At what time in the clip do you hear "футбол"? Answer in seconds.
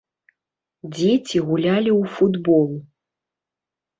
2.15-2.67